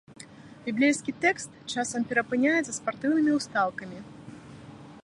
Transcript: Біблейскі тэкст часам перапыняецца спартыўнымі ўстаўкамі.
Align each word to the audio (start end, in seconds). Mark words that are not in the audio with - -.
Біблейскі 0.67 1.13
тэкст 1.25 1.51
часам 1.75 2.01
перапыняецца 2.13 2.77
спартыўнымі 2.79 3.31
ўстаўкамі. 3.39 3.99